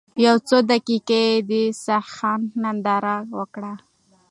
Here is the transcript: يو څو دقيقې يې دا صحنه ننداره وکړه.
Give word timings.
يو 0.25 0.35
څو 0.47 0.57
دقيقې 0.71 1.21
يې 1.31 1.41
دا 1.49 1.61
صحنه 1.83 2.59
ننداره 2.63 3.15
وکړه. 3.37 3.73